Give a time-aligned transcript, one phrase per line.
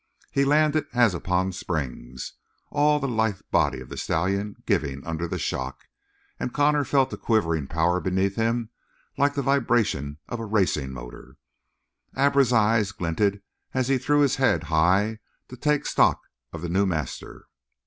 [0.31, 2.33] He landed as upon springs,
[2.71, 5.81] all the lithe body of the stallion giving under the shock;
[6.39, 8.71] and Connor felt a quivering power beneath him
[9.19, 11.37] like the vibration of a racing motor.
[12.17, 13.43] Abra's eyes glinted
[13.75, 15.19] as he threw his head high
[15.49, 16.21] to take stock
[16.51, 17.45] of the new master.